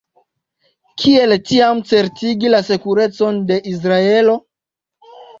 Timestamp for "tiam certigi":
1.49-2.51